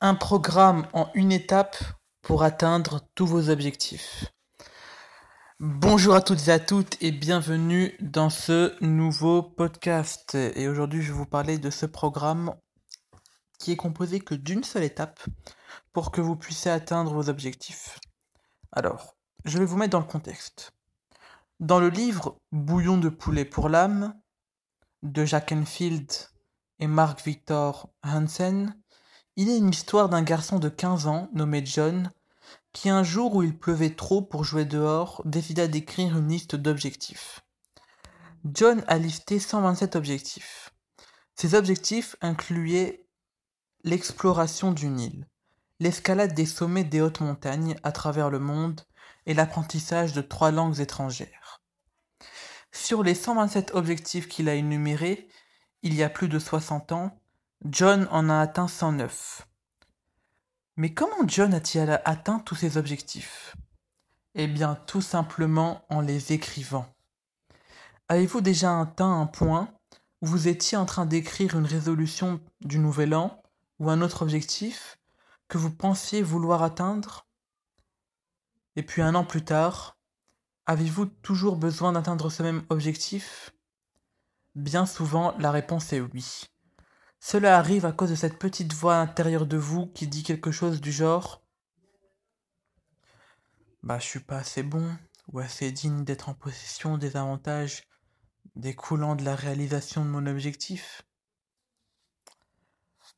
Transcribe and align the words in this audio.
Un 0.00 0.14
programme 0.14 0.86
en 0.92 1.10
une 1.14 1.32
étape 1.32 1.76
pour 2.22 2.44
atteindre 2.44 3.00
tous 3.16 3.26
vos 3.26 3.50
objectifs. 3.50 4.26
Bonjour 5.58 6.14
à 6.14 6.20
toutes 6.20 6.46
et 6.46 6.52
à 6.52 6.60
toutes 6.60 6.96
et 7.02 7.10
bienvenue 7.10 7.96
dans 7.98 8.30
ce 8.30 8.80
nouveau 8.80 9.42
podcast. 9.42 10.36
Et 10.36 10.68
aujourd'hui, 10.68 11.02
je 11.02 11.10
vais 11.10 11.18
vous 11.18 11.26
parler 11.26 11.58
de 11.58 11.70
ce 11.70 11.84
programme 11.84 12.54
qui 13.58 13.72
est 13.72 13.76
composé 13.76 14.20
que 14.20 14.36
d'une 14.36 14.62
seule 14.62 14.84
étape 14.84 15.18
pour 15.92 16.12
que 16.12 16.20
vous 16.20 16.36
puissiez 16.36 16.70
atteindre 16.70 17.12
vos 17.12 17.28
objectifs. 17.28 17.98
Alors, 18.70 19.16
je 19.46 19.58
vais 19.58 19.64
vous 19.64 19.76
mettre 19.76 19.90
dans 19.90 19.98
le 19.98 20.04
contexte. 20.04 20.70
Dans 21.58 21.80
le 21.80 21.88
livre 21.88 22.38
Bouillon 22.52 22.98
de 22.98 23.08
poulet 23.08 23.44
pour 23.44 23.68
l'âme 23.68 24.14
de 25.02 25.24
Jack 25.24 25.50
Enfield 25.50 26.12
et 26.78 26.86
Mark 26.86 27.20
Victor 27.24 27.90
Hansen, 28.04 28.76
il 29.38 29.48
est 29.48 29.58
une 29.58 29.70
histoire 29.70 30.08
d'un 30.08 30.22
garçon 30.22 30.58
de 30.58 30.68
15 30.68 31.06
ans 31.06 31.28
nommé 31.32 31.64
John 31.64 32.10
qui 32.72 32.90
un 32.90 33.04
jour 33.04 33.36
où 33.36 33.44
il 33.44 33.56
pleuvait 33.56 33.94
trop 33.94 34.20
pour 34.20 34.42
jouer 34.42 34.64
dehors 34.64 35.22
décida 35.24 35.68
d'écrire 35.68 36.18
une 36.18 36.28
liste 36.28 36.56
d'objectifs. 36.56 37.40
John 38.44 38.82
a 38.88 38.98
listé 38.98 39.38
127 39.38 39.94
objectifs. 39.94 40.74
Ces 41.36 41.54
objectifs 41.54 42.16
incluaient 42.20 43.06
l'exploration 43.84 44.72
d'une 44.72 44.98
île, 44.98 45.28
l'escalade 45.78 46.34
des 46.34 46.44
sommets 46.44 46.82
des 46.82 47.00
hautes 47.00 47.20
montagnes 47.20 47.76
à 47.84 47.92
travers 47.92 48.30
le 48.30 48.40
monde 48.40 48.80
et 49.26 49.34
l'apprentissage 49.34 50.14
de 50.14 50.20
trois 50.20 50.50
langues 50.50 50.80
étrangères. 50.80 51.62
Sur 52.72 53.04
les 53.04 53.14
127 53.14 53.72
objectifs 53.76 54.26
qu'il 54.26 54.48
a 54.48 54.54
énumérés, 54.54 55.28
il 55.82 55.94
y 55.94 56.02
a 56.02 56.10
plus 56.10 56.28
de 56.28 56.40
60 56.40 56.90
ans, 56.90 57.17
John 57.64 58.06
en 58.12 58.30
a 58.30 58.38
atteint 58.38 58.68
109. 58.68 59.48
Mais 60.76 60.94
comment 60.94 61.26
John 61.26 61.52
a-t-il 61.52 62.00
atteint 62.04 62.38
tous 62.38 62.54
ses 62.54 62.76
objectifs? 62.76 63.56
Eh 64.36 64.46
bien, 64.46 64.76
tout 64.86 65.02
simplement 65.02 65.84
en 65.90 66.00
les 66.00 66.32
écrivant. 66.32 66.86
Avez-vous 68.06 68.42
déjà 68.42 68.80
atteint 68.80 69.20
un 69.20 69.26
point 69.26 69.74
où 70.22 70.26
vous 70.26 70.46
étiez 70.46 70.78
en 70.78 70.86
train 70.86 71.04
d'écrire 71.04 71.58
une 71.58 71.66
résolution 71.66 72.40
du 72.60 72.78
nouvel 72.78 73.12
an 73.12 73.42
ou 73.80 73.90
un 73.90 74.02
autre 74.02 74.22
objectif 74.22 74.96
que 75.48 75.58
vous 75.58 75.72
pensiez 75.72 76.22
vouloir 76.22 76.62
atteindre? 76.62 77.26
Et 78.76 78.84
puis 78.84 79.02
un 79.02 79.16
an 79.16 79.24
plus 79.24 79.44
tard, 79.44 79.96
avez-vous 80.66 81.06
toujours 81.06 81.56
besoin 81.56 81.90
d'atteindre 81.90 82.30
ce 82.30 82.44
même 82.44 82.62
objectif? 82.68 83.52
Bien 84.54 84.86
souvent, 84.86 85.36
la 85.38 85.50
réponse 85.50 85.92
est 85.92 86.00
oui. 86.00 86.44
Cela 87.20 87.58
arrive 87.58 87.84
à 87.84 87.92
cause 87.92 88.10
de 88.10 88.14
cette 88.14 88.38
petite 88.38 88.72
voix 88.72 88.96
intérieure 88.96 89.46
de 89.46 89.56
vous 89.56 89.86
qui 89.86 90.06
dit 90.06 90.22
quelque 90.22 90.52
chose 90.52 90.80
du 90.80 90.92
genre 90.92 91.42
Bah, 93.82 93.98
je 93.98 94.06
suis 94.06 94.20
pas 94.20 94.38
assez 94.38 94.62
bon 94.62 94.96
ou 95.32 95.40
assez 95.40 95.72
digne 95.72 96.04
d'être 96.04 96.28
en 96.28 96.34
possession 96.34 96.96
des 96.96 97.16
avantages 97.16 97.82
découlant 98.56 99.14
de 99.16 99.24
la 99.24 99.34
réalisation 99.36 100.04
de 100.04 100.10
mon 100.10 100.26
objectif. 100.26 101.02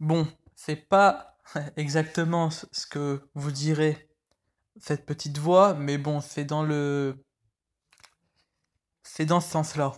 Bon, 0.00 0.26
c'est 0.54 0.76
pas 0.76 1.38
exactement 1.76 2.50
ce 2.50 2.86
que 2.86 3.28
vous 3.34 3.50
direz 3.50 4.08
cette 4.80 5.06
petite 5.06 5.38
voix, 5.38 5.74
mais 5.74 5.98
bon, 5.98 6.20
c'est 6.20 6.44
dans 6.44 6.62
le 6.62 7.24
c'est 9.02 9.26
dans 9.26 9.40
ce 9.40 9.50
sens-là. 9.50 9.92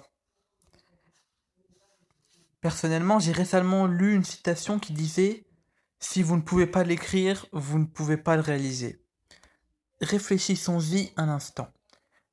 Personnellement, 2.61 3.19
j'ai 3.19 3.33
récemment 3.33 3.87
lu 3.87 4.15
une 4.15 4.25
citation 4.25 4.79
qui 4.79 4.93
disait 4.93 5.47
Si 5.99 6.23
vous 6.23 6.37
ne 6.37 6.43
pouvez 6.43 6.67
pas 6.67 6.85
l'écrire, 6.85 7.47
vous 7.53 7.79
ne 7.79 7.87
pouvez 7.87 8.17
pas 8.17 8.37
le 8.37 8.43
réaliser. 8.43 9.03
Réfléchissons-y 10.01 11.13
un 11.17 11.29
instant. 11.29 11.69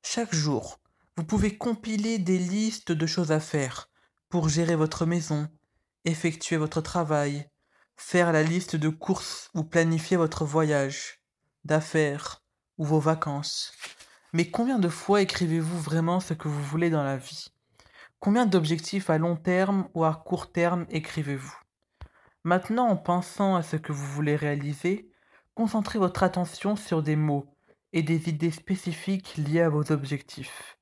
Chaque 0.02 0.34
jour, 0.34 0.80
vous 1.16 1.24
pouvez 1.24 1.56
compiler 1.56 2.18
des 2.18 2.38
listes 2.38 2.92
de 2.92 3.06
choses 3.06 3.32
à 3.32 3.40
faire 3.40 3.90
pour 4.28 4.48
gérer 4.48 4.76
votre 4.76 5.06
maison, 5.06 5.48
effectuer 6.04 6.56
votre 6.56 6.80
travail, 6.80 7.48
faire 7.96 8.32
la 8.32 8.42
liste 8.42 8.76
de 8.76 8.88
courses 8.88 9.50
ou 9.54 9.64
planifier 9.64 10.16
votre 10.16 10.44
voyage, 10.44 11.20
d'affaires 11.64 12.42
ou 12.76 12.84
vos 12.84 13.00
vacances. 13.00 13.72
Mais 14.32 14.50
combien 14.50 14.78
de 14.78 14.88
fois 14.88 15.22
écrivez-vous 15.22 15.80
vraiment 15.80 16.20
ce 16.20 16.34
que 16.34 16.48
vous 16.48 16.62
voulez 16.62 16.90
dans 16.90 17.02
la 17.02 17.16
vie? 17.16 17.48
Combien 18.20 18.46
d'objectifs 18.46 19.10
à 19.10 19.18
long 19.18 19.36
terme 19.36 19.88
ou 19.94 20.04
à 20.04 20.14
court 20.14 20.50
terme 20.50 20.86
écrivez-vous? 20.90 21.56
Maintenant, 22.42 22.88
en 22.88 22.96
pensant 22.96 23.54
à 23.54 23.62
ce 23.62 23.76
que 23.76 23.92
vous 23.92 24.06
voulez 24.06 24.34
réaliser, 24.34 25.10
concentrez 25.54 25.98
votre 25.98 26.24
attention 26.24 26.74
sur 26.74 27.02
des 27.02 27.14
mots 27.14 27.54
et 27.92 28.02
des 28.02 28.28
idées 28.28 28.50
spécifiques 28.50 29.36
liées 29.36 29.60
à 29.60 29.68
vos 29.68 29.92
objectifs. 29.92 30.78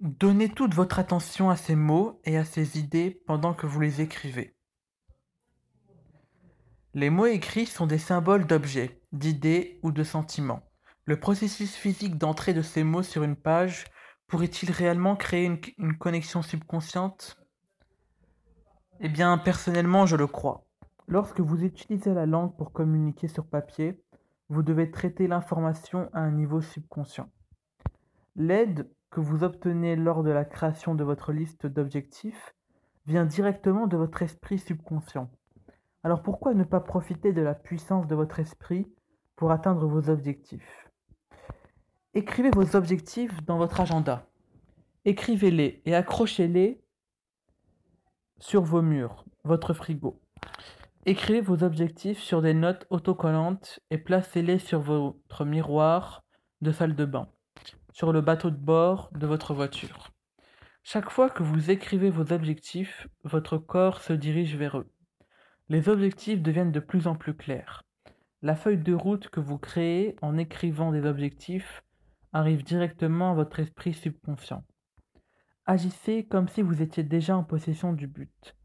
Donnez 0.00 0.50
toute 0.50 0.74
votre 0.74 0.98
attention 0.98 1.48
à 1.48 1.56
ces 1.56 1.76
mots 1.76 2.20
et 2.24 2.36
à 2.36 2.44
ces 2.44 2.78
idées 2.78 3.22
pendant 3.26 3.54
que 3.54 3.66
vous 3.66 3.80
les 3.80 4.02
écrivez. 4.02 4.54
Les 6.92 7.08
mots 7.08 7.26
écrits 7.26 7.66
sont 7.66 7.86
des 7.86 7.98
symboles 7.98 8.46
d'objets, 8.46 9.00
d'idées 9.12 9.80
ou 9.82 9.92
de 9.92 10.04
sentiments. 10.04 10.62
Le 11.06 11.20
processus 11.20 11.74
physique 11.74 12.16
d'entrée 12.16 12.54
de 12.54 12.62
ces 12.62 12.82
mots 12.82 13.02
sur 13.02 13.24
une 13.24 13.36
page 13.36 13.84
pourrait-il 14.26 14.70
réellement 14.70 15.16
créer 15.16 15.44
une, 15.76 15.98
connexion 15.98 16.40
subconsciente? 16.40 17.36
Eh 19.00 19.10
bien, 19.10 19.36
personnellement, 19.36 20.06
je 20.06 20.16
le 20.16 20.26
crois. 20.26 20.64
Lorsque 21.06 21.40
vous 21.40 21.62
utilisez 21.62 22.14
la 22.14 22.24
langue 22.24 22.56
pour 22.56 22.72
communiquer 22.72 23.28
sur 23.28 23.46
papier, 23.46 24.00
vous 24.48 24.62
devez 24.62 24.90
traiter 24.90 25.26
l'information 25.26 26.08
à 26.14 26.20
un 26.20 26.30
niveau 26.30 26.62
subconscient. 26.62 27.28
L'aide 28.34 28.90
que 29.10 29.20
vous 29.20 29.44
obtenez 29.44 29.96
lors 29.96 30.22
de 30.22 30.30
la 30.30 30.46
création 30.46 30.94
de 30.94 31.04
votre 31.04 31.32
liste 31.32 31.66
d'objectifs 31.66 32.54
vient 33.06 33.26
directement 33.26 33.86
de 33.86 33.98
votre 33.98 34.22
esprit 34.22 34.58
subconscient. 34.58 35.30
Alors 36.02 36.22
pourquoi 36.22 36.54
ne 36.54 36.64
pas 36.64 36.80
profiter 36.80 37.34
de 37.34 37.42
la 37.42 37.54
puissance 37.54 38.06
de 38.06 38.14
votre 38.14 38.40
esprit 38.40 38.90
pour 39.36 39.50
atteindre 39.50 39.86
vos 39.86 40.08
objectifs? 40.08 40.88
Écrivez 42.16 42.50
vos 42.50 42.76
objectifs 42.76 43.44
dans 43.44 43.58
votre 43.58 43.80
agenda. 43.80 44.28
Écrivez-les 45.04 45.82
et 45.84 45.96
accrochez-les 45.96 46.80
sur 48.38 48.62
vos 48.62 48.82
murs, 48.82 49.24
votre 49.42 49.74
frigo. 49.74 50.22
Écrivez 51.06 51.40
vos 51.40 51.64
objectifs 51.64 52.20
sur 52.20 52.40
des 52.40 52.54
notes 52.54 52.86
autocollantes 52.90 53.80
et 53.90 53.98
placez-les 53.98 54.60
sur 54.60 54.80
votre 54.80 55.44
miroir 55.44 56.22
de 56.60 56.70
salle 56.70 56.94
de 56.94 57.04
bain, 57.04 57.26
sur 57.92 58.12
le 58.12 58.20
bateau 58.20 58.50
de 58.50 58.56
bord 58.56 59.10
de 59.14 59.26
votre 59.26 59.52
voiture. 59.52 60.12
Chaque 60.84 61.10
fois 61.10 61.28
que 61.28 61.42
vous 61.42 61.72
écrivez 61.72 62.10
vos 62.10 62.32
objectifs, 62.32 63.08
votre 63.24 63.58
corps 63.58 64.00
se 64.00 64.12
dirige 64.12 64.54
vers 64.54 64.78
eux. 64.78 64.88
Les 65.68 65.88
objectifs 65.88 66.42
deviennent 66.42 66.70
de 66.70 66.78
plus 66.78 67.08
en 67.08 67.16
plus 67.16 67.34
clairs. 67.34 67.82
La 68.40 68.54
feuille 68.54 68.78
de 68.78 68.94
route 68.94 69.30
que 69.30 69.40
vous 69.40 69.58
créez 69.58 70.14
en 70.22 70.38
écrivant 70.38 70.92
des 70.92 71.06
objectifs 71.06 71.82
arrive 72.34 72.64
directement 72.64 73.30
à 73.30 73.34
votre 73.34 73.60
esprit 73.60 73.94
subconscient. 73.94 74.64
Agissez 75.66 76.26
comme 76.26 76.48
si 76.48 76.60
vous 76.60 76.82
étiez 76.82 77.04
déjà 77.04 77.36
en 77.36 77.44
possession 77.44 77.92
du 77.92 78.06
but. 78.06 78.56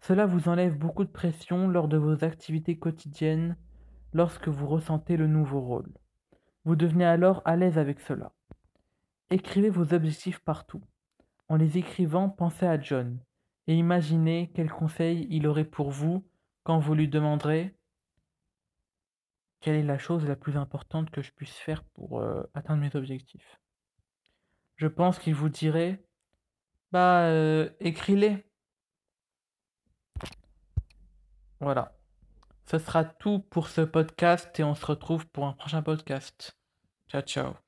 Cela 0.00 0.26
vous 0.26 0.48
enlève 0.48 0.78
beaucoup 0.78 1.04
de 1.04 1.10
pression 1.10 1.66
lors 1.66 1.88
de 1.88 1.96
vos 1.96 2.22
activités 2.22 2.78
quotidiennes 2.78 3.56
lorsque 4.12 4.48
vous 4.48 4.66
ressentez 4.66 5.16
le 5.16 5.26
nouveau 5.26 5.60
rôle. 5.60 5.90
Vous 6.64 6.76
devenez 6.76 7.06
alors 7.06 7.40
à 7.46 7.56
l'aise 7.56 7.78
avec 7.78 7.98
cela. 7.98 8.30
Écrivez 9.30 9.70
vos 9.70 9.94
objectifs 9.94 10.38
partout. 10.40 10.82
En 11.48 11.56
les 11.56 11.78
écrivant, 11.78 12.28
pensez 12.28 12.66
à 12.66 12.78
John 12.78 13.18
et 13.66 13.74
imaginez 13.74 14.52
quels 14.54 14.70
conseils 14.70 15.26
il 15.30 15.46
aurait 15.46 15.64
pour 15.64 15.90
vous 15.90 16.24
quand 16.62 16.78
vous 16.78 16.94
lui 16.94 17.08
demanderez 17.08 17.74
quelle 19.64 19.76
est 19.76 19.82
la 19.82 19.96
chose 19.96 20.26
la 20.26 20.36
plus 20.36 20.58
importante 20.58 21.10
que 21.10 21.22
je 21.22 21.32
puisse 21.32 21.56
faire 21.56 21.84
pour 21.94 22.22
atteindre 22.52 22.82
mes 22.82 22.94
objectifs? 22.94 23.58
Je 24.76 24.86
pense 24.86 25.18
qu'il 25.18 25.34
vous 25.34 25.48
dirait 25.48 26.04
Bah, 26.92 27.30
écris-les. 27.80 28.44
Voilà. 31.60 31.96
Ce 32.66 32.78
sera 32.78 33.06
tout 33.06 33.38
pour 33.38 33.68
ce 33.68 33.80
podcast 33.80 34.60
et 34.60 34.64
on 34.64 34.74
se 34.74 34.84
retrouve 34.84 35.26
pour 35.28 35.46
un 35.46 35.54
prochain 35.54 35.80
podcast. 35.80 36.58
Ciao, 37.08 37.22
ciao. 37.22 37.63